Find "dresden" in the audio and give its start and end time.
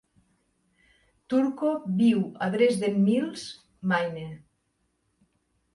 2.57-2.99